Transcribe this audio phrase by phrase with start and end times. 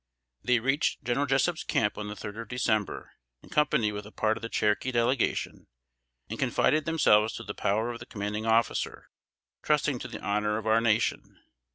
[0.43, 3.11] They reached General Jessup's camp on the third of December,
[3.43, 5.67] in company with a part of the Cherokee Delegation,
[6.27, 9.11] and confided themselves to the power of the commanding officer,
[9.61, 11.39] trusting to the honor of our nation.